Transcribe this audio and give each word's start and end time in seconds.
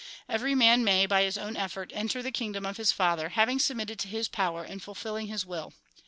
Every 0.27 0.55
man 0.55 0.83
may, 0.83 1.05
by 1.05 1.21
his 1.21 1.37
own 1.37 1.55
effort, 1.55 1.91
enter 1.93 2.23
the 2.23 2.31
kingdom 2.31 2.65
of 2.65 2.77
his 2.77 2.91
Father, 2.91 3.29
having 3.29 3.59
submitted 3.59 3.99
to 3.99 4.07
His 4.07 4.27
power, 4.27 4.63
and 4.63 4.81
fulfil 4.81 5.13
ling 5.13 5.27
His 5.27 5.45
will." 5.45 5.73